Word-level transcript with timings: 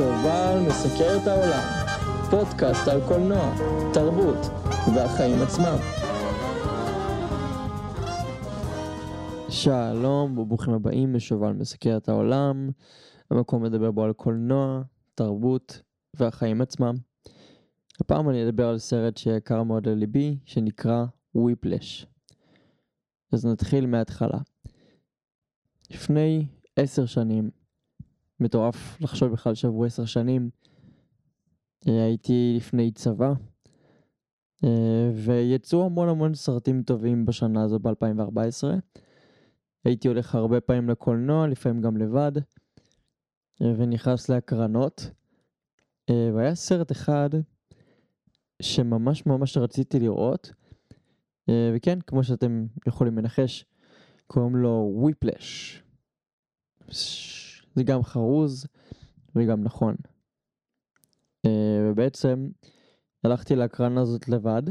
שובל 0.00 0.58
מסקר 0.68 1.16
את 1.22 1.26
העולם, 1.26 1.68
פודקאסט 2.30 2.88
על 2.88 3.00
קולנוע, 3.08 3.54
תרבות 3.94 4.46
והחיים 4.94 5.42
עצמם. 5.42 5.76
שלום 9.48 10.38
וברוכים 10.38 10.74
הבאים 10.74 11.14
לשובל 11.14 11.52
מסקר 11.52 11.96
את 11.96 12.08
העולם, 12.08 12.70
המקום 13.30 13.64
לדבר 13.64 13.90
בו 13.90 14.04
על 14.04 14.12
קולנוע, 14.12 14.82
תרבות 15.14 15.82
והחיים 16.14 16.60
עצמם. 16.60 16.94
הפעם 18.00 18.30
אני 18.30 18.48
אדבר 18.48 18.68
על 18.68 18.78
סרט 18.78 19.16
שיקר 19.16 19.62
מאוד 19.62 19.88
לליבי, 19.88 20.38
שנקרא 20.44 21.04
וויפלש. 21.34 22.06
אז 23.32 23.46
נתחיל 23.46 23.86
מההתחלה. 23.86 24.38
לפני 25.90 26.46
עשר 26.76 27.06
שנים, 27.06 27.50
מטורף 28.40 29.00
לחשוב 29.00 29.32
בכלל 29.32 29.54
שעברו 29.54 29.84
עשר 29.84 30.04
שנים, 30.04 30.50
אה, 31.88 32.04
הייתי 32.04 32.54
לפני 32.56 32.90
צבא, 32.92 33.32
אה, 34.64 35.10
ויצאו 35.14 35.86
המון 35.86 36.08
המון 36.08 36.34
סרטים 36.34 36.82
טובים 36.82 37.26
בשנה 37.26 37.62
הזו 37.62 37.78
ב-2014. 37.78 38.68
הייתי 39.84 40.08
הולך 40.08 40.34
הרבה 40.34 40.60
פעמים 40.60 40.88
לקולנוע, 40.88 41.46
לפעמים 41.46 41.82
גם 41.82 41.96
לבד, 41.96 42.32
אה, 43.62 43.72
ונכנס 43.76 44.28
להקרנות. 44.28 45.10
והיה 46.34 46.54
סרט 46.54 46.92
אחד 46.92 47.30
שממש 48.62 49.26
ממש 49.26 49.56
רציתי 49.56 50.00
לראות, 50.00 50.52
וכן, 51.50 52.00
כמו 52.00 52.24
שאתם 52.24 52.66
יכולים 52.86 53.18
לנחש, 53.18 53.64
קוראים 54.26 54.56
לו 54.56 54.92
וויפלש. 54.94 55.82
זה 57.74 57.82
גם 57.82 58.02
חרוז 58.02 58.66
וגם 59.36 59.62
נכון. 59.62 59.96
ובעצם 61.90 62.48
הלכתי 63.24 63.56
להקרנה 63.56 64.00
הזאת 64.00 64.28
לבד, 64.28 64.62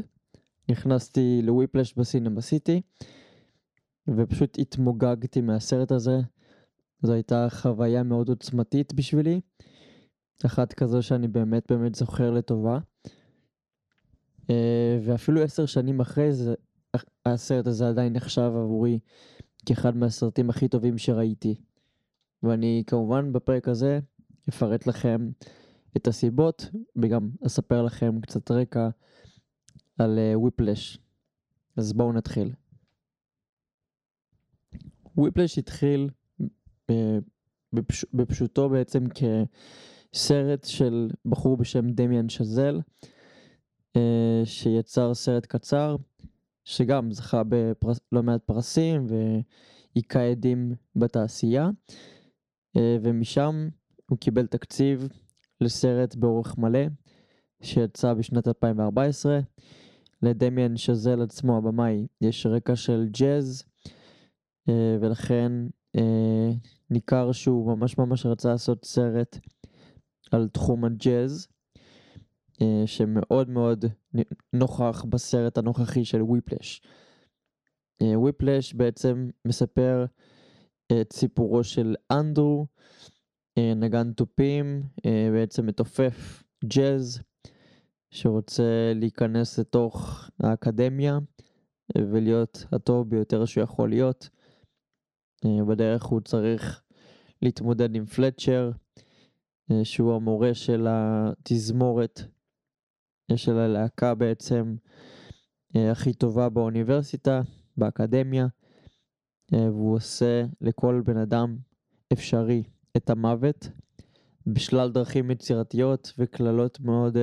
נכנסתי 0.70 1.42
לוויפלש 1.44 1.94
בסינמה 1.94 2.42
סיטי, 2.42 2.82
ופשוט 4.08 4.60
התמוגגתי 4.60 5.42
מהסרט 5.42 5.92
הזה. 5.92 6.20
זו 7.02 7.14
הייתה 7.14 7.48
חוויה 7.50 8.04
מאוד 8.04 8.30
עוצמתית 8.30 8.94
בשבילי, 8.94 9.42
אחת 10.46 10.74
כזו 10.74 11.04
שאני 11.04 11.28
באמת 11.28 11.72
באמת 11.72 11.96
זוכר 11.96 12.32
לטובה. 12.32 12.80
ואפילו 15.02 15.42
עשר 15.42 15.66
שנים 15.66 16.00
אחרי 16.00 16.34
זה, 16.34 16.56
הסרט 17.26 17.68
הזה 17.68 17.88
עדיין 17.88 18.14
נחשב 18.14 18.52
עבורי 18.56 19.00
כאחד 19.66 19.98
מהסרטים 19.98 20.50
הכי 20.50 20.68
טובים 20.68 20.98
שראיתי. 20.98 21.56
ואני 22.44 22.84
כמובן 22.88 23.34
בפרק 23.34 23.68
הזה 23.68 24.00
אפרט 24.50 24.88
לכם 24.88 25.30
את 25.98 26.08
הסיבות 26.08 26.70
וגם 26.96 27.30
אספר 27.46 27.82
לכם 27.82 28.22
קצת 28.22 28.52
רקע 28.52 28.90
על 29.98 30.20
וויפלש. 30.36 30.96
Uh, 30.96 31.00
אז 31.78 31.94
בואו 31.94 32.14
נתחיל. 32.14 32.52
וויפלש 35.18 35.58
התחיל 35.58 36.10
בפש... 37.74 38.06
בפשוטו 38.14 38.70
בעצם 38.70 39.04
כסרט 40.14 40.64
של 40.64 41.10
בחור 41.26 41.58
בשם 41.58 41.90
דמיאן 41.90 42.30
שזל, 42.30 42.80
uh, 43.98 44.00
שיצר 44.46 45.14
סרט 45.14 45.46
קצר, 45.46 45.96
שגם 46.64 47.12
זכה 47.12 47.42
בלא 47.44 48.24
מעט 48.24 48.42
פרסים 48.46 49.06
והיכה 49.08 50.22
עדים 50.22 50.76
בתעשייה. 50.96 51.70
אה, 52.80 52.98
ומשם 53.02 53.70
הוא 54.10 54.18
קיבל 54.18 54.48
תקציב 54.48 55.08
לסרט 55.62 56.16
באורך 56.16 56.58
מלא 56.58 56.86
שיצא 57.62 58.14
בשנת 58.14 58.48
2014. 58.48 59.40
לדמיאן 60.22 60.78
שזל 60.78 61.22
עצמו 61.22 61.58
הבמאי 61.58 62.08
יש 62.22 62.46
רקע 62.46 62.76
של 62.76 63.08
ג'אז 63.12 63.64
אה, 64.70 64.98
ולכן 65.02 65.52
אה, 65.96 66.50
ניכר 66.90 67.32
שהוא 67.32 67.76
ממש 67.78 67.98
ממש 67.98 68.26
רצה 68.26 68.50
לעשות 68.50 68.86
סרט 68.86 69.40
על 70.32 70.48
תחום 70.48 70.86
הג'אז 70.86 71.48
שמאוד 72.86 73.50
מאוד 73.50 73.86
נוכח 74.54 75.06
בסרט 75.10 75.58
הנוכחי 75.58 76.06
של 76.06 76.22
וויפלש. 76.22 76.82
וויפלש 78.04 78.74
בעצם 78.74 79.30
מספר 79.46 80.06
את 80.92 81.14
סיפורו 81.14 81.64
של 81.64 81.96
אנדרו, 82.12 82.68
אה, 83.58 83.74
נגן 83.76 84.14
תופים, 84.14 84.84
אה, 85.06 85.30
בעצם 85.34 85.66
מתופף 85.66 86.44
ג'אז, 86.66 87.22
שרוצה 88.12 88.94
להיכנס 88.96 89.60
לתוך 89.60 90.30
האקדמיה 90.40 91.20
ולהיות 91.98 92.66
הטוב 92.72 93.10
ביותר 93.10 93.46
שהוא 93.46 93.64
יכול 93.64 93.90
להיות. 93.90 94.30
אה, 95.46 95.66
בדרך 95.66 96.04
הוא 96.04 96.22
צריך 96.22 96.82
להתמודד 97.42 97.96
עם 97.96 98.06
פלצ'ר, 98.06 98.72
שהוא 99.84 100.16
המורה 100.16 100.54
של 100.54 100.88
התזמורת 100.90 102.22
של 103.36 103.58
הלהקה 103.58 104.16
בעצם 104.16 104.76
הכי 105.76 106.14
טובה 106.14 106.50
באוניברסיטה, 106.50 107.42
באקדמיה. 107.78 108.48
אה, 109.54 109.72
והוא 109.72 109.96
עושה 109.96 110.44
לכל 110.62 111.02
בן 111.06 111.18
אדם 111.18 111.58
אפשרי 112.14 112.64
את 112.98 113.10
המוות 113.10 113.70
בשלל 114.48 114.92
דרכים 114.92 115.32
יצירתיות 115.32 116.14
וקללות 116.18 116.80
מאוד 116.80 117.16
uh, 117.18 117.20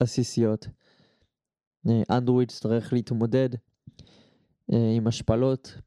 עסיסיות. 0.00 0.68
אה, 1.88 2.02
אנדרו 2.10 2.42
יצטרך 2.42 2.92
להתמודד 2.92 3.48
עם 4.68 5.06
השפלות, 5.06 5.78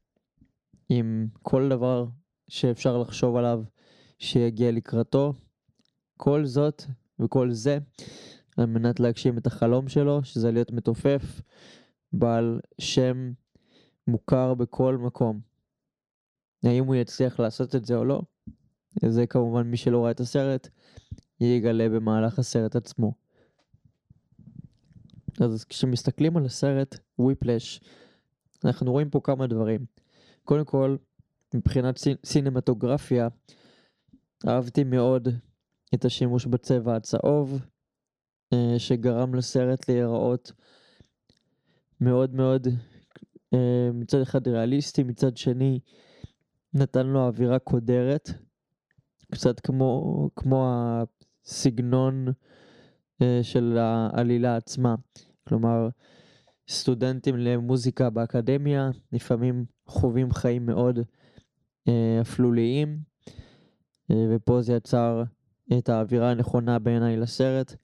עם 0.88 1.26
כל 1.42 1.68
דבר 1.68 2.06
שאפשר 2.48 2.98
לחשוב 2.98 3.36
עליו 3.36 3.62
שיגיע 4.18 4.70
לקראתו. 4.70 5.34
כל 6.16 6.44
זאת 6.44 6.82
וכל 7.20 7.52
זה 7.52 7.78
על 8.56 8.66
מנת 8.66 9.00
להגשים 9.00 9.38
את 9.38 9.46
החלום 9.46 9.88
שלו, 9.88 10.24
שזה 10.24 10.50
להיות 10.50 10.72
מתופף, 10.72 11.40
בעל 12.12 12.60
שם 12.80 13.32
מוכר 14.06 14.54
בכל 14.54 14.96
מקום. 14.96 15.49
האם 16.64 16.84
הוא 16.84 16.94
יצליח 16.94 17.40
לעשות 17.40 17.74
את 17.74 17.84
זה 17.84 17.96
או 17.96 18.04
לא, 18.04 18.22
זה 19.06 19.26
כמובן 19.26 19.62
מי 19.62 19.76
שלא 19.76 20.04
ראה 20.04 20.10
את 20.10 20.20
הסרט, 20.20 20.68
יגלה 21.40 21.88
במהלך 21.88 22.38
הסרט 22.38 22.76
עצמו. 22.76 23.12
אז 25.40 25.64
כשמסתכלים 25.64 26.36
על 26.36 26.44
הסרט 26.44 26.98
וויפלש, 27.18 27.80
אנחנו 28.64 28.92
רואים 28.92 29.10
פה 29.10 29.20
כמה 29.24 29.46
דברים. 29.46 29.84
קודם 30.44 30.64
כל, 30.64 30.96
מבחינת 31.54 31.98
סינמטוגרפיה, 32.24 33.28
אהבתי 34.48 34.84
מאוד 34.84 35.28
את 35.94 36.04
השימוש 36.04 36.46
בצבע 36.46 36.96
הצהוב, 36.96 37.60
אה, 38.52 38.74
שגרם 38.78 39.34
לסרט 39.34 39.88
להיראות 39.88 40.52
מאוד 42.00 42.34
מאוד 42.34 42.68
אה, 43.54 43.90
מצד 43.94 44.20
אחד 44.20 44.48
ריאליסטי, 44.48 45.02
מצד 45.02 45.36
שני 45.36 45.80
נתן 46.74 47.06
לו 47.06 47.26
אווירה 47.26 47.58
קודרת, 47.58 48.30
קצת 49.32 49.60
כמו, 49.60 50.28
כמו 50.36 50.72
הסגנון 51.44 52.28
uh, 52.28 53.24
של 53.42 53.78
העלילה 53.78 54.56
עצמה. 54.56 54.94
כלומר, 55.48 55.88
סטודנטים 56.68 57.36
למוזיקה 57.36 58.10
באקדמיה 58.10 58.90
לפעמים 59.12 59.64
חווים 59.86 60.32
חיים 60.32 60.66
מאוד 60.66 60.98
uh, 60.98 61.90
אפלוליים, 62.20 62.98
uh, 64.12 64.14
ופה 64.30 64.62
זה 64.62 64.72
יצר 64.72 65.22
את 65.78 65.88
האווירה 65.88 66.30
הנכונה 66.30 66.78
בעיניי 66.78 67.16
לסרט, 67.16 67.76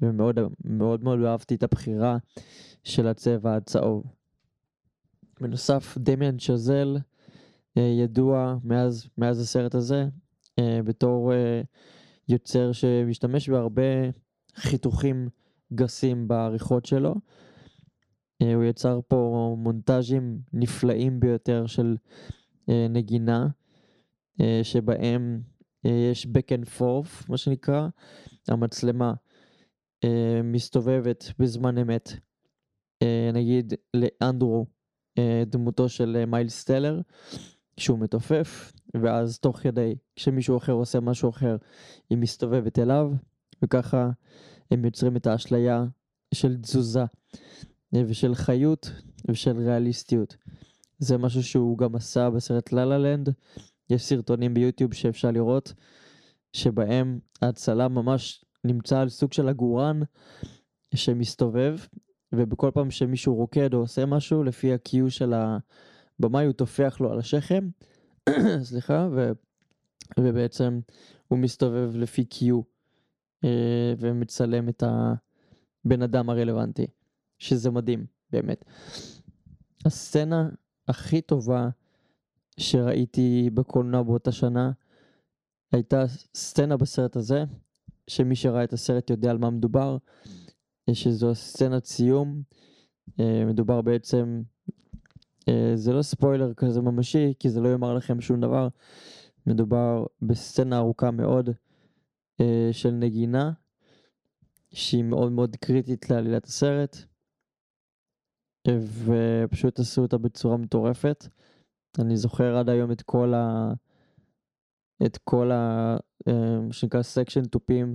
ומאוד 0.00 0.38
מאוד 0.64 1.04
מאוד 1.04 1.24
אהבתי 1.24 1.54
את 1.54 1.62
הבחירה 1.62 2.16
של 2.84 3.06
הצבע 3.06 3.56
הצהוב. 3.56 4.04
בנוסף, 5.40 5.98
דמיאן 5.98 6.38
שזל 6.38 6.96
אה, 6.96 7.11
ידוע 7.76 8.56
מאז, 8.64 9.08
מאז 9.18 9.40
הסרט 9.40 9.74
הזה 9.74 10.04
אה, 10.58 10.80
בתור 10.84 11.32
אה, 11.32 11.60
יוצר 12.28 12.72
שמשתמש 12.72 13.48
בהרבה 13.48 13.82
חיתוכים 14.54 15.28
גסים 15.74 16.28
בעריכות 16.28 16.86
שלו. 16.86 17.14
הוא 18.54 18.64
יצר 18.64 19.00
פה 19.08 19.54
מונטאז'ים 19.58 20.38
נפלאים 20.52 21.20
ביותר 21.20 21.66
של 21.66 21.96
נגינה, 22.90 23.46
שבהם 24.62 25.42
יש 25.84 26.26
back 26.26 26.58
and 26.58 26.78
forth, 26.78 27.24
מה 27.28 27.36
שנקרא, 27.36 27.88
המצלמה 28.48 29.12
מסתובבת 30.44 31.24
בזמן 31.38 31.78
אמת, 31.78 32.12
נגיד 33.32 33.74
לאנדרו, 33.94 34.66
דמותו 35.46 35.88
של 35.88 36.24
מייל 36.24 36.48
סטלר, 36.48 37.00
כשהוא 37.76 37.98
מתופף, 37.98 38.72
ואז 39.02 39.38
תוך 39.38 39.58
כדי, 39.58 39.94
כשמישהו 40.16 40.56
אחר 40.56 40.72
עושה 40.72 41.00
משהו 41.00 41.30
אחר, 41.30 41.56
היא 42.10 42.18
מסתובבת 42.18 42.78
אליו, 42.78 43.12
וככה 43.62 44.10
הם 44.70 44.84
יוצרים 44.84 45.16
את 45.16 45.26
האשליה 45.26 45.84
של 46.34 46.56
תזוזה, 46.56 47.04
ושל 47.92 48.34
חיות, 48.34 48.92
ושל 49.30 49.56
ריאליסטיות. 49.56 50.36
זה 50.98 51.18
משהו 51.18 51.42
שהוא 51.42 51.78
גם 51.78 51.94
עשה 51.94 52.30
בסרט 52.30 52.72
לה 52.72 52.84
לה 52.84 52.98
לנד, 52.98 53.28
יש 53.90 54.04
סרטונים 54.04 54.54
ביוטיוב 54.54 54.94
שאפשר 54.94 55.30
לראות, 55.30 55.72
שבהם 56.52 57.18
הצלם 57.42 57.94
ממש 57.94 58.44
נמצא 58.64 59.00
על 59.00 59.08
סוג 59.08 59.32
של 59.32 59.48
עגורן 59.48 60.00
שמסתובב, 60.94 61.78
ובכל 62.32 62.70
פעם 62.74 62.90
שמישהו 62.90 63.34
רוקד 63.34 63.74
או 63.74 63.78
עושה 63.78 64.06
משהו, 64.06 64.42
לפי 64.42 64.72
ה-Q 64.72 65.10
של 65.10 65.34
הבמאי 66.18 66.44
הוא 66.44 66.52
טופח 66.52 66.96
לו 67.00 67.12
על 67.12 67.18
השכם, 67.18 67.68
סליחה, 68.62 69.08
ו... 69.12 69.30
ובעצם 70.20 70.80
הוא 71.28 71.38
מסתובב 71.38 71.96
לפי 71.96 72.24
Q 72.30 72.44
אה, 73.44 73.94
ומצלם 73.98 74.68
את 74.68 74.82
הבן 74.86 76.02
אדם 76.02 76.30
הרלוונטי, 76.30 76.86
שזה 77.38 77.70
מדהים, 77.70 78.06
באמת. 78.30 78.64
הסצנה 79.84 80.48
הכי 80.88 81.20
טובה 81.20 81.68
שראיתי 82.58 83.50
בקולנוע 83.54 84.02
באותה 84.02 84.32
שנה 84.32 84.72
הייתה 85.72 86.04
סצנה 86.34 86.76
בסרט 86.76 87.16
הזה, 87.16 87.44
שמי 88.06 88.36
שראה 88.36 88.64
את 88.64 88.72
הסרט 88.72 89.10
יודע 89.10 89.30
על 89.30 89.38
מה 89.38 89.50
מדובר, 89.50 89.96
שזו 90.92 91.34
סצנת 91.34 91.84
סיום, 91.84 92.42
אה, 93.20 93.44
מדובר 93.46 93.82
בעצם, 93.82 94.42
אה, 94.42 94.51
זה 95.74 95.92
לא 95.92 96.02
ספוילר 96.02 96.54
כזה 96.54 96.80
ממשי, 96.80 97.34
כי 97.38 97.50
זה 97.50 97.60
לא 97.60 97.68
יאמר 97.68 97.94
לכם 97.94 98.20
שום 98.20 98.40
דבר, 98.40 98.68
מדובר 99.46 100.04
בסצנה 100.22 100.78
ארוכה 100.78 101.10
מאוד 101.10 101.50
אה, 102.40 102.68
של 102.72 102.90
נגינה, 102.90 103.52
שהיא 104.74 105.04
מאוד 105.04 105.32
מאוד 105.32 105.56
קריטית 105.56 106.10
לעלילת 106.10 106.44
הסרט, 106.44 106.96
ופשוט 108.68 109.78
עשו 109.78 110.02
אותה 110.02 110.18
בצורה 110.18 110.56
מטורפת. 110.56 111.26
אני 111.98 112.16
זוכר 112.16 112.56
עד 112.56 112.68
היום 112.68 112.92
את 112.92 113.02
כל 113.02 113.34
ה... 113.34 113.72
את 115.06 115.18
כל 115.24 115.50
ה... 115.50 115.96
מה 116.66 116.72
שנקרא 116.72 117.02
סקשן 117.02 117.44
תופים 117.44 117.94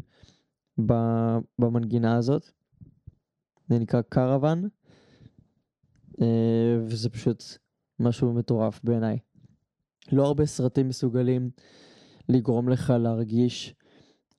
במנגינה 1.60 2.18
הזאת. 2.18 2.52
זה 3.68 3.80
נקרא 3.80 4.02
קרוון, 4.02 4.70
וזה 6.88 7.10
פשוט 7.10 7.44
משהו 8.00 8.34
מטורף 8.34 8.80
בעיניי. 8.84 9.18
לא 10.12 10.26
הרבה 10.26 10.46
סרטים 10.46 10.88
מסוגלים 10.88 11.50
לגרום 12.30 12.70
לך 12.70 12.94
להרגיש 13.00 13.76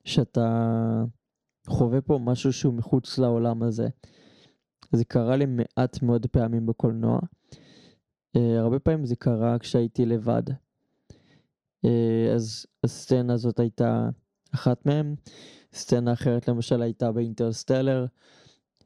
שאתה 0.05 1.03
חווה 1.67 2.01
פה 2.01 2.19
משהו 2.21 2.53
שהוא 2.53 2.73
מחוץ 2.73 3.17
לעולם 3.17 3.63
הזה. 3.63 3.87
זה 4.91 5.05
קרה 5.05 5.35
לי 5.35 5.45
מעט 5.45 6.01
מאוד 6.01 6.27
פעמים 6.27 6.65
בקולנוע. 6.65 7.19
Uh, 8.37 8.39
הרבה 8.59 8.79
פעמים 8.79 9.05
זה 9.05 9.15
קרה 9.15 9.59
כשהייתי 9.59 10.05
לבד. 10.05 10.43
Uh, 11.85 11.89
אז 12.35 12.65
הסצנה 12.83 13.33
הזאת 13.33 13.59
הייתה 13.59 14.09
אחת 14.53 14.85
מהם. 14.85 15.15
סצנה 15.73 16.13
אחרת 16.13 16.47
למשל 16.47 16.81
הייתה 16.81 17.11
באינטרסטלר, 17.11 18.05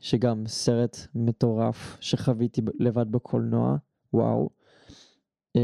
שגם 0.03 0.47
סרט 0.47 0.97
מטורף 1.15 1.97
שחוויתי 1.99 2.61
לבד 2.79 3.11
בקולנוע, 3.11 3.77
וואו. 4.13 4.49
Uh, 5.57 5.61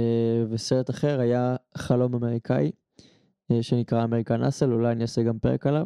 וסרט 0.50 0.90
אחר 0.90 1.20
היה 1.20 1.56
חלום 1.78 2.16
אמריקאי, 2.16 2.72
uh, 3.02 3.56
שנקרא 3.62 4.04
אמריקן 4.04 4.44
אסל, 4.44 4.74
אולי 4.74 4.92
אני 4.92 5.02
אעשה 5.02 5.24
גם 5.24 5.40
פרק 5.40 5.68
עליו. 5.68 5.86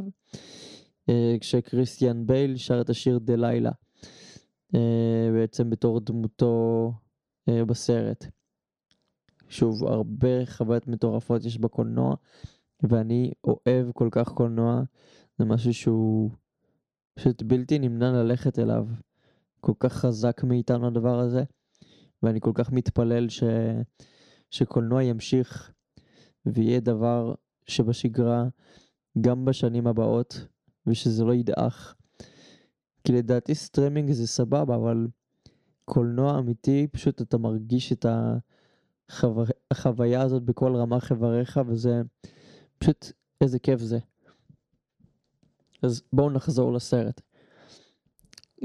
Uh, 1.09 1.13
כשקריסטיאן 1.39 2.25
בייל 2.25 2.57
שר 2.57 2.81
את 2.81 2.89
השיר 2.89 3.19
דלילה, 3.19 3.71
uh, 4.73 4.77
בעצם 5.33 5.69
בתור 5.69 5.99
דמותו 5.99 6.91
בסרט. 7.49 8.25
שוב, 9.49 9.83
הרבה 9.83 10.45
חוויות 10.45 10.87
מטורפות 10.87 11.45
יש 11.45 11.57
בקולנוע, 11.57 12.15
ואני 12.83 13.31
אוהב 13.43 13.91
כל 13.93 14.07
כך 14.11 14.29
קולנוע, 14.29 14.81
זה 15.37 15.45
משהו 15.45 15.73
שהוא 15.73 16.31
פשוט 17.15 17.43
בלתי 17.43 17.79
נמנע 17.79 18.11
ללכת 18.11 18.59
אליו. 18.59 18.87
כל 19.59 19.73
כך 19.79 19.93
חזק 19.93 20.43
מאיתנו 20.43 20.87
הדבר 20.87 21.19
הזה, 21.19 21.43
ואני 22.23 22.41
כל 22.41 22.51
כך 22.53 22.71
מתפלל 22.71 23.29
ש... 23.29 23.43
שקולנוע 24.51 25.03
ימשיך 25.03 25.71
ויהיה 26.45 26.79
דבר 26.79 27.33
שבשגרה 27.67 28.47
גם 29.21 29.45
בשנים 29.45 29.87
הבאות, 29.87 30.47
ושזה 30.87 31.23
לא 31.23 31.33
ידעך. 31.33 31.95
כי 33.03 33.13
לדעתי 33.13 33.55
סטרימינג 33.55 34.11
זה 34.11 34.27
סבבה, 34.27 34.75
אבל 34.75 35.07
קולנוע 35.85 36.39
אמיתי, 36.39 36.87
פשוט 36.91 37.21
אתה 37.21 37.37
מרגיש 37.37 37.93
את 37.93 38.05
החו... 38.09 39.43
החוויה 39.71 40.21
הזאת 40.21 40.43
בכל 40.43 40.75
רמה 40.75 40.99
חברים, 40.99 41.59
וזה 41.67 42.01
פשוט 42.77 43.11
איזה 43.41 43.59
כיף 43.59 43.79
זה. 43.79 43.99
אז 45.83 46.01
בואו 46.13 46.29
נחזור 46.29 46.73
לסרט. 46.73 47.21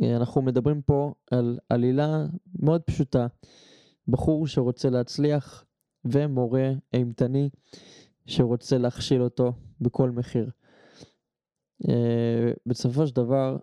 אנחנו 0.03 0.43
מדברים 0.43 0.83
פה 0.83 1.13
על 1.31 1.59
עלילה 1.69 2.27
מאוד 2.59 2.83
פשוטה. 2.83 3.27
בחור 4.09 4.47
שרוצה 4.47 4.91
להצליח 4.91 5.65
ומורה 6.05 6.71
אימתני 6.95 7.51
שרוצה 8.27 8.79
להכשיל 8.79 9.23
אותו 9.23 9.53
בכל 9.81 10.11
מחיר. 10.11 10.51
בסופו 12.67 13.07
של 13.07 13.15
דבר, 13.15 13.57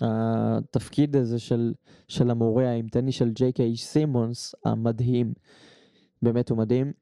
התפקיד 0.00 1.16
הזה 1.16 1.38
של, 1.38 1.74
של 2.08 2.30
המורה 2.30 2.68
האימתני 2.68 3.12
של 3.12 3.30
ג'יי 3.30 3.52
קיי 3.52 3.76
סימונס 3.76 4.54
המדהים, 4.64 5.32
באמת 6.22 6.50
הוא 6.50 6.58
מדהים, 6.58 6.92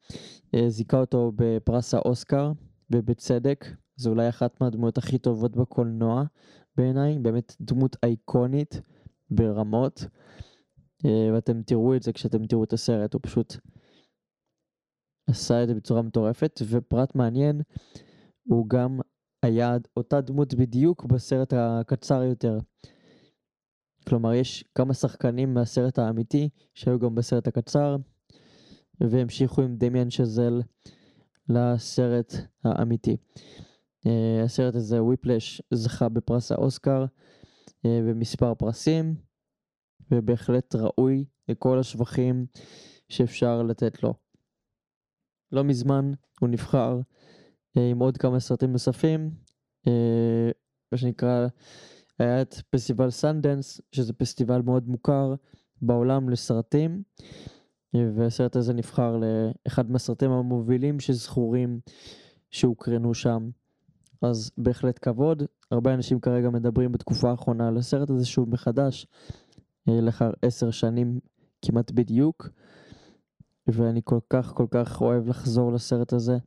זיכה 0.69 1.01
אותו 1.01 1.33
בפרס 1.37 1.95
האוסקר 1.95 2.53
ובצדק, 2.95 3.65
זו 3.97 4.11
אולי 4.11 4.29
אחת 4.29 4.61
מהדמויות 4.61 4.99
הכי 4.99 5.19
טובות 5.19 5.57
בקולנוע 5.57 6.25
בעיניי, 6.77 7.19
באמת 7.19 7.57
דמות 7.61 7.97
אייקונית 8.03 8.81
ברמות, 9.31 10.05
ואתם 11.35 11.63
תראו 11.63 11.97
את 11.97 12.03
זה 12.03 12.13
כשאתם 12.13 12.47
תראו 12.47 12.65
את 12.65 12.73
הסרט, 12.73 13.15
הוא 13.15 13.21
פשוט 13.23 13.57
עשה 15.27 15.63
את 15.63 15.69
זה 15.69 15.75
בצורה 15.75 16.03
מטורפת, 16.03 16.61
ופרט 16.69 17.15
מעניין, 17.15 17.61
הוא 18.43 18.69
גם 18.69 19.01
היה 19.43 19.77
אותה 19.97 20.21
דמות 20.21 20.55
בדיוק 20.55 21.05
בסרט 21.05 21.53
הקצר 21.53 22.23
יותר. 22.23 22.59
כלומר, 24.09 24.35
יש 24.35 24.65
כמה 24.75 24.95
שחקנים 24.95 25.55
מהסרט 25.55 25.99
האמיתי 25.99 26.49
שהיו 26.75 26.99
גם 26.99 27.15
בסרט 27.15 27.47
הקצר, 27.47 27.97
והמשיכו 29.01 29.63
עם 29.63 29.77
דמיאן 29.77 30.11
שזל 30.11 30.63
לסרט 31.53 32.35
האמיתי. 32.65 33.17
Uh, 34.07 34.45
הסרט 34.45 34.75
הזה, 34.75 35.03
וויפלש, 35.03 35.63
זכה 35.75 36.09
בפרס 36.09 36.53
האוסקר 36.53 37.05
uh, 37.05 37.89
במספר 38.09 38.55
פרסים, 38.55 39.15
ובהחלט 40.11 40.75
ראוי 40.75 41.25
לכל 41.49 41.79
השבחים 41.79 42.47
שאפשר 43.09 43.63
לתת 43.63 44.03
לו. 44.03 44.15
לא 45.53 45.65
מזמן 45.65 46.13
הוא 46.41 46.49
נבחר 46.49 47.01
uh, 47.79 47.81
עם 47.81 47.99
עוד 47.99 48.17
כמה 48.17 48.41
סרטים 48.41 48.73
נוספים, 48.73 49.31
uh, 49.87 49.91
מה 50.93 50.99
שנקרא, 50.99 51.47
היה 52.19 52.43
את 52.43 52.55
פסטיבל 52.71 53.11
סנדנס, 53.11 53.81
שזה 53.93 54.13
פסטיבל 54.13 54.63
מאוד 54.63 54.89
מוכר 54.89 55.35
בעולם 55.83 56.29
לסרטים, 56.29 57.03
והסרט 57.95 58.57
הזה 58.57 58.73
נבחר 58.73 59.17
לאחד 59.17 59.91
מהסרטים 59.91 60.31
המובילים 60.31 61.01
שזכורים 61.01 61.81
שהוקרנו 62.51 63.15
שם. 63.15 63.51
אז 64.23 64.51
בהחלט 64.59 64.99
כבוד. 65.03 65.43
הרבה 65.71 65.95
אנשים 65.95 66.21
כרגע 66.21 66.51
מדברים 66.51 66.93
בתקופה 66.93 67.31
האחרונה 67.31 67.69
על 67.69 67.77
הסרט 67.77 68.11
הזה 68.11 68.27
שוב 68.27 68.51
מחדש, 68.51 69.07
אה, 69.89 70.01
לאחר 70.01 70.31
עשר 70.43 70.71
שנים 70.71 71.19
כמעט 71.63 71.91
בדיוק, 71.91 72.49
ואני 73.67 74.01
כל 74.05 74.19
כך 74.31 74.53
כל 74.55 74.67
כך 74.71 75.01
אוהב 75.01 75.29
לחזור 75.29 75.73
לסרט 75.73 76.13
הזה. 76.13 76.39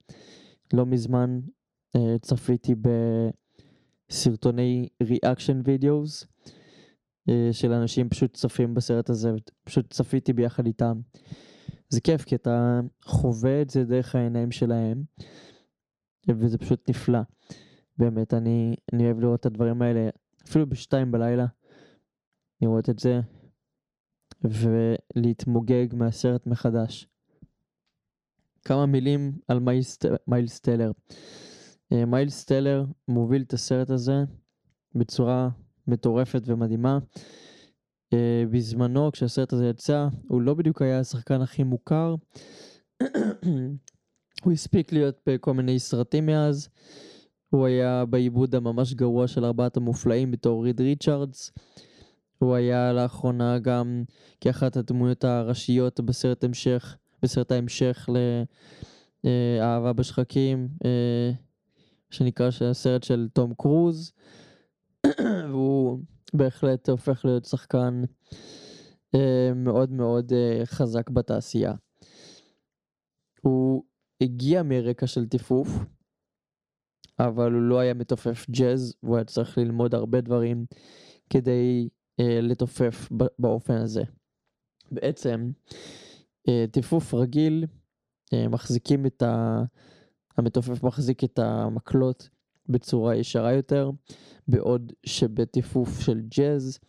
לא 0.74 0.86
מזמן 0.86 1.40
אה, 1.96 2.16
צפיתי 2.22 2.76
בסרטוני 4.10 4.88
reaction 5.04 5.62
videos 5.64 6.28
של 7.52 7.72
אנשים 7.72 8.10
פשוט 8.10 8.34
צופים 8.34 8.74
בסרט 8.74 9.10
הזה, 9.10 9.32
פשוט 9.64 9.94
צפיתי 9.94 10.34
ביחד 10.34 10.66
איתם. 10.66 11.02
זה 11.90 12.02
כיף 12.02 12.24
כי 12.24 12.36
אתה 12.36 12.80
חווה 13.04 13.62
את 13.62 13.70
זה 13.70 13.84
דרך 13.84 14.16
העיניים 14.16 14.52
שלהם, 14.52 15.04
וזה 16.30 16.58
פשוט 16.58 16.90
נפלא. 16.90 17.20
באמת, 17.98 18.34
אני, 18.34 18.76
אני 18.94 19.06
אוהב 19.06 19.20
לראות 19.20 19.40
את 19.40 19.46
הדברים 19.46 19.82
האלה, 19.82 20.10
אפילו 20.48 20.70
בשתיים 20.70 21.12
בלילה, 21.12 21.46
לראות 22.62 22.90
את 22.90 23.00
זה, 23.00 23.20
ולהתמוגג 24.44 25.88
מהסרט 25.94 26.48
מחדש. 26.48 27.08
כמה 28.66 28.86
מילים 28.86 29.38
על 29.48 29.60
מיילס 30.28 30.60
טלר. 30.60 30.92
מיילס 31.92 32.46
טלר 32.46 32.86
מוביל 33.08 33.42
את 33.42 33.54
הסרט 33.54 33.90
הזה 33.90 34.24
בצורה 34.96 35.50
מטורפת 35.88 36.42
ומדהימה. 36.46 37.00
בזמנו 38.52 39.12
כשהסרט 39.12 39.54
הזה 39.54 39.70
יצא 39.70 40.08
הוא 40.28 40.42
לא 40.42 40.54
בדיוק 40.54 40.82
היה 40.82 41.00
השחקן 41.00 41.42
הכי 41.42 41.64
מוכר. 41.64 42.16
הוא 44.44 44.54
הספיק 44.54 44.92
להיות 44.92 45.20
בכל 45.28 45.54
מיני 45.54 45.80
סרטים 45.80 46.26
מאז. 46.26 46.70
הוא 47.50 47.66
היה 47.66 48.06
בעיבוד 48.06 48.56
הממש 48.56 48.94
גרוע 48.94 49.28
של 49.28 49.46
ארבעת 49.46 49.78
המופלאים 49.78 50.32
בתור 50.32 50.64
ריד 50.64 50.82
ריצ'רדס. 50.82 51.52
הוא 52.38 52.56
היה 52.56 52.94
לאחרונה 52.94 53.60
גם 53.60 54.04
כאחת 54.42 54.78
הדמויות 54.78 55.24
הראשיות 55.24 56.00
בסרט 56.00 56.44
המשך, 56.44 56.98
בסרט 57.24 57.52
ההמשך 57.52 58.10
לאהבה 59.24 59.94
בשחקים, 59.94 60.68
אה, 60.86 61.32
שנקרא 62.10 62.50
הסרט 62.70 63.04
של 63.04 63.28
תום 63.34 63.54
קרוז. 63.54 64.12
והוא 65.52 66.00
בהחלט 66.34 66.90
הופך 66.90 67.26
להיות 67.26 67.46
שחקן 67.46 68.02
אה, 69.16 69.54
מאוד 69.56 69.92
מאוד 69.92 70.34
אה, 70.34 70.66
חזק 70.66 71.10
בתעשייה. 71.10 71.74
הוא 73.42 73.84
הגיע 74.22 74.64
מרקע 74.64 75.08
של 75.08 75.26
טיפוף, 75.26 75.68
אבל 77.20 77.52
הוא 77.54 77.62
לא 77.62 77.80
היה 77.80 77.94
מתופף 77.94 78.46
ג'אז, 78.50 78.96
והוא 79.04 79.16
היה 79.16 79.26
צריך 79.26 79.58
ללמוד 79.58 79.96
הרבה 79.96 80.22
דברים 80.22 80.66
כדי 81.30 81.90
אה, 82.20 82.40
לתופף 82.42 83.10
באופן 83.40 83.74
הזה. 83.74 84.04
בעצם 84.92 85.52
אה, 86.50 86.66
טיפוף 86.72 87.14
רגיל, 87.14 87.66
אה, 88.34 88.48
מחזיקים 88.48 89.06
את 89.06 89.22
ה... 89.22 89.64
המתופף 90.38 90.84
מחזיק 90.84 91.24
את 91.24 91.40
המקלות 91.40 92.30
בצורה 92.70 93.16
ישרה 93.16 93.54
יותר, 93.54 93.92
בעוד 94.48 94.94
שבטיפוף 95.06 96.00
של 96.00 96.22
ג'אז, 96.22 96.80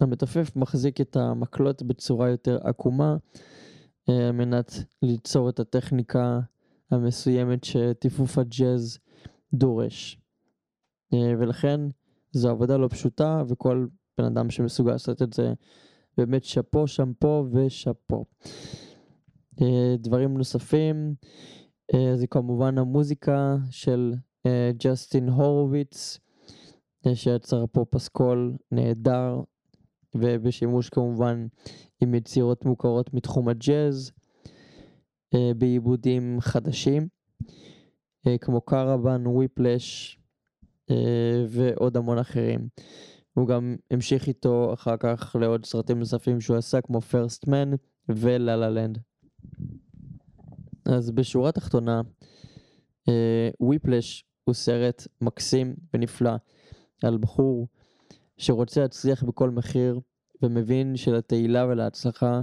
המתופף 0.00 0.56
מחזיק 0.56 1.00
את 1.00 1.16
המקלות 1.16 1.82
בצורה 1.82 2.28
יותר 2.28 2.58
עקומה, 2.62 3.16
אה, 4.08 4.26
על 4.26 4.32
מנת 4.32 4.72
ליצור 5.02 5.48
את 5.48 5.60
הטכניקה 5.60 6.40
המסוימת 6.90 7.64
שטיפוף 7.64 8.38
הג'אז 8.38 8.98
דורש. 9.54 10.20
אה, 11.14 11.32
ולכן 11.38 11.80
זו 12.32 12.50
עבודה 12.50 12.76
לא 12.76 12.88
פשוטה 12.88 13.42
וכל 13.48 13.86
בן 14.18 14.24
אדם 14.24 14.50
שמסוגל 14.50 14.92
לעשות 14.92 15.22
את 15.22 15.32
זה 15.32 15.52
באמת 16.16 16.44
שאפו, 16.44 16.86
שמפו 16.86 17.44
ושאפו. 17.52 18.24
אה, 19.62 19.94
דברים 19.98 20.38
נוספים 20.38 21.14
זה 22.14 22.26
כמובן 22.26 22.78
המוזיקה 22.78 23.56
של 23.70 24.14
ג'סטין 24.78 25.28
הורוביץ 25.28 26.18
שיצר 27.14 27.64
פה 27.72 27.84
פסקול 27.90 28.56
נהדר 28.72 29.40
ובשימוש 30.14 30.88
כמובן 30.88 31.46
עם 32.00 32.14
יצירות 32.14 32.64
מוכרות 32.64 33.14
מתחום 33.14 33.48
הג'אז 33.48 34.12
בעיבודים 35.56 36.36
חדשים. 36.40 37.08
אה, 38.26 38.38
כמו 38.38 38.60
קרוון, 38.60 39.26
וויפלש 39.26 40.18
אה, 40.90 41.44
ועוד 41.48 41.96
המון 41.96 42.18
אחרים. 42.18 42.68
הוא 43.34 43.48
גם 43.48 43.76
המשיך 43.90 44.28
איתו 44.28 44.74
אחר 44.74 44.96
כך 44.96 45.36
לעוד 45.40 45.64
סרטים 45.64 45.98
נוספים 45.98 46.40
שהוא 46.40 46.56
עשה 46.56 46.80
כמו 46.80 47.00
פרסט 47.00 47.48
מן 47.48 47.70
וללה 48.08 48.56
לה 48.56 48.70
לנד. 48.70 48.98
אז 50.84 51.10
בשורה 51.10 51.48
התחתונה, 51.48 52.00
וויפלש 53.60 54.24
אה, 54.24 54.29
הוא 54.50 54.54
סרט 54.54 55.06
מקסים 55.20 55.74
ונפלא 55.94 56.30
על 57.02 57.18
בחור 57.18 57.68
שרוצה 58.36 58.80
להצליח 58.80 59.22
בכל 59.22 59.50
מחיר 59.50 60.00
ומבין 60.42 60.96
שלתהילה 60.96 61.66
ולהצלחה 61.66 62.40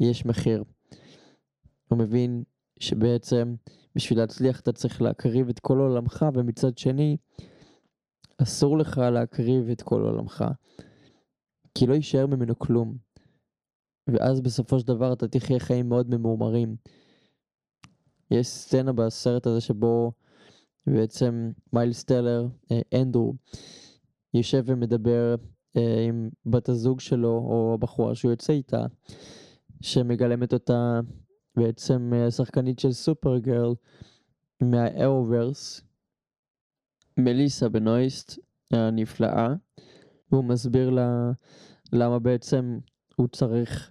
יש 0.00 0.26
מחיר. 0.26 0.64
הוא 1.88 1.98
מבין 1.98 2.42
שבעצם 2.80 3.54
בשביל 3.96 4.18
להצליח 4.18 4.60
אתה 4.60 4.72
צריך 4.72 5.02
להקריב 5.02 5.48
את 5.48 5.58
כל 5.58 5.78
עולמך, 5.78 6.26
ומצד 6.34 6.78
שני, 6.78 7.16
אסור 8.42 8.78
לך 8.78 8.98
להקריב 8.98 9.68
את 9.68 9.82
כל 9.82 10.02
עולמך, 10.02 10.44
כי 11.74 11.86
לא 11.86 11.94
יישאר 11.94 12.26
ממנו 12.26 12.58
כלום. 12.58 12.96
ואז 14.06 14.40
בסופו 14.40 14.80
של 14.80 14.86
דבר 14.86 15.12
אתה 15.12 15.28
תחיה 15.28 15.58
חיים 15.58 15.88
מאוד 15.88 16.10
ממורמרים. 16.10 16.76
יש 18.30 18.46
סצנה 18.46 18.92
בסרט 18.92 19.46
הזה 19.46 19.60
שבו 19.60 20.12
בעצם 20.86 21.50
מיילס 21.72 22.04
טלר, 22.04 22.46
אה, 22.72 22.80
אנדרו, 23.00 23.34
יושב 24.34 24.62
ומדבר 24.66 25.34
אה, 25.76 26.04
עם 26.08 26.28
בת 26.46 26.68
הזוג 26.68 27.00
שלו, 27.00 27.28
או 27.28 27.74
הבחורה 27.74 28.14
שהוא 28.14 28.30
יוצא 28.30 28.52
איתה, 28.52 28.86
שמגלמת 29.80 30.52
אותה 30.52 31.00
בעצם 31.56 32.12
אה, 32.14 32.30
שחקנית 32.30 32.78
של 32.78 32.92
סופרגרל 32.92 33.74
מהאירוברס, 34.60 35.82
מליסה 37.18 37.68
בנויסט 37.68 38.38
הנפלאה, 38.72 39.48
והוא 40.32 40.44
מסביר 40.44 40.90
לה 40.90 41.30
למה 41.92 42.18
בעצם 42.18 42.78
הוא 43.16 43.28
צריך 43.28 43.90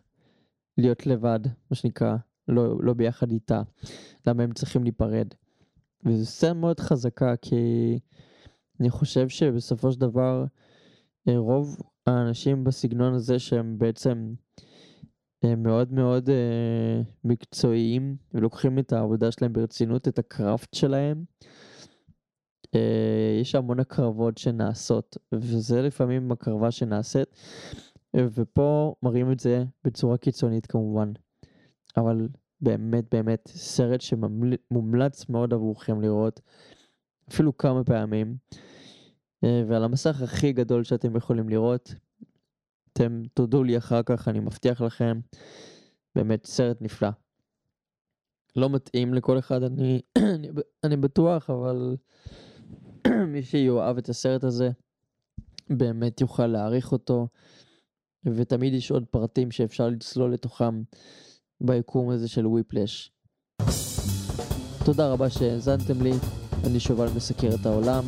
להיות 0.78 1.08
לבד, 1.08 1.40
מה 1.72 1.76
שנקרא, 1.76 2.16
לא, 2.48 2.84
לא 2.84 2.94
ביחד 2.94 3.32
איתה, 3.32 3.62
למה 4.28 4.44
הם 4.44 4.54
צריכים 4.54 4.84
להיפרד. 4.84 5.28
וזו 6.06 6.26
סצנה 6.26 6.54
מאוד 6.54 6.80
חזקה, 6.80 7.36
כי 7.42 8.00
אני 8.80 8.90
חושב 8.90 9.30
שבסופו 9.30 9.92
של 9.92 10.00
דבר 10.00 10.46
אה, 11.28 11.38
רוב 11.38 11.78
האנשים 12.08 12.64
בסגנון 12.64 13.14
הזה 13.14 13.40
שהם 13.40 13.78
בעצם 13.78 14.34
מאוד 15.58 15.94
מאוד 15.94 16.30
uh, 16.30 16.34
מקצועיים 17.24 18.16
ולוקחים 18.34 18.80
את 18.80 18.94
העבודה 18.94 19.32
שלהם 19.32 19.54
ברצינות, 19.54 20.08
את 20.08 20.20
הקראפט 20.20 20.74
שלהם. 20.74 21.24
יש 23.42 23.56
המון 23.56 23.80
הקרבות 23.80 24.38
שנעשות, 24.38 25.18
וזה 25.34 25.82
לפעמים 25.82 26.32
הקרבה 26.32 26.72
שנעשית, 26.72 27.28
ופה 28.16 28.96
מראים 29.04 29.32
את 29.32 29.40
זה 29.40 29.64
בצורה 29.84 30.18
קיצונית 30.18 30.66
כמובן. 30.66 31.12
אבל 31.98 32.28
באמת 32.64 33.16
באמת 33.16 33.48
סרט 33.48 34.02
שמומלץ 34.02 35.30
מאוד 35.30 35.54
עבורכם 35.54 36.02
לראות, 36.02 36.42
אפילו 37.30 37.58
כמה 37.58 37.84
פעמים. 37.84 38.36
Uh, 38.54 39.48
ועל 39.68 39.84
המסך 39.84 40.22
הכי 40.22 40.54
גדול 40.54 40.84
שאתם 40.84 41.16
יכולים 41.16 41.50
לראות, 41.50 41.96
אתם 42.94 43.22
תודו 43.34 43.64
לי 43.64 43.78
אחר 43.78 44.04
כך, 44.04 44.28
אני 44.28 44.40
מבטיח 44.40 44.82
לכם. 44.82 45.20
באמת 46.16 46.46
סרט 46.46 46.82
נפלא. 46.82 47.10
לא 48.56 48.70
מתאים 48.70 49.14
לכל 49.14 49.40
אחד, 49.40 49.64
אני, 49.64 50.02
אני, 50.36 50.50
אני 50.84 50.98
בטוח, 50.98 51.50
אבל 51.50 51.98
מי 53.34 53.44
שיאהב 53.44 53.98
את 53.98 54.10
הסרט 54.10 54.44
הזה, 54.44 54.70
באמת 55.70 56.22
יוכל 56.22 56.48
להעריך 56.48 56.92
אותו, 56.92 57.28
ותמיד 58.26 58.74
יש 58.74 58.92
עוד 58.92 59.06
פרטים 59.12 59.52
שאפשר 59.52 59.90
לצלול 59.90 60.34
לתוכם 60.34 60.82
ביקום 61.62 62.10
הזה 62.10 62.28
של 62.28 62.48
וויפלש. 62.48 63.12
תודה 64.86 65.12
רבה 65.12 65.30
שהאזנתם 65.30 66.02
לי, 66.02 66.12
אני 66.64 66.80
שובל 66.80 67.08
מסקר 67.16 67.50
את 67.62 67.66
העולם, 67.66 68.04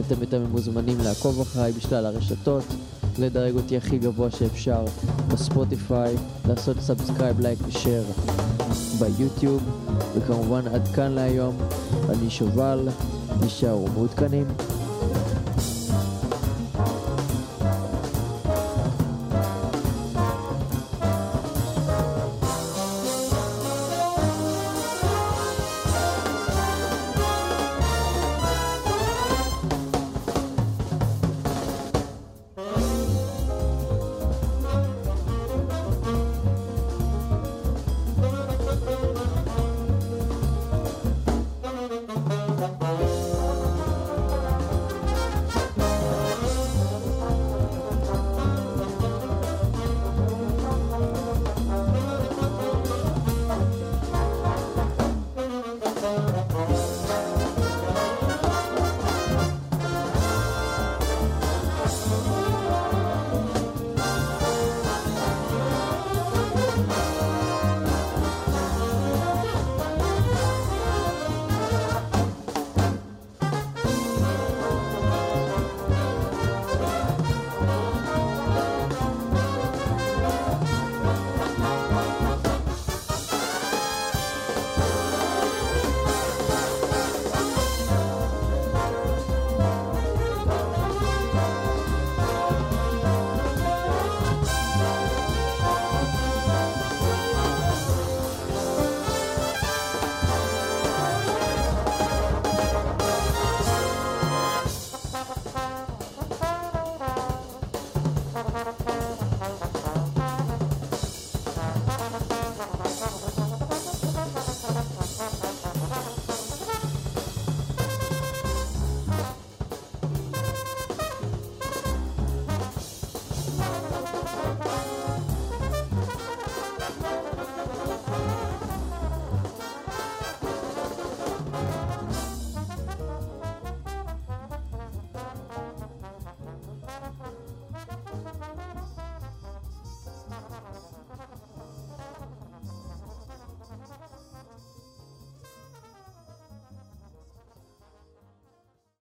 אתם 0.00 0.20
יותר 0.20 0.46
מוזמנים 0.46 0.98
לעקוב 0.98 1.40
אחריי 1.40 1.72
בשלל 1.72 2.06
הרשתות. 2.06 2.64
לדרג 3.18 3.54
אותי 3.54 3.76
הכי 3.76 3.98
גבוה 3.98 4.30
שאפשר 4.30 4.84
בספוטיפיי, 5.28 6.14
לעשות 6.48 6.76
subscribe, 6.80 7.40
לייק 7.40 7.58
ו 7.66 7.72
share 7.72 8.02
ביוטיוב, 8.98 9.62
וכמובן 10.14 10.66
עד 10.68 10.88
כאן 10.88 11.12
להיום, 11.12 11.56
אני 12.08 12.30
שובל, 12.30 12.88
נשארו 13.40 13.88
מעודכנים. 13.88 14.77